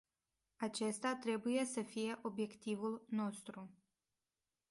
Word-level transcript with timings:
Acesta 0.55 1.15
trebuie 1.15 1.65
să 1.65 1.81
fie 1.81 2.19
obiectivul 2.21 3.05
nostru. 3.09 3.69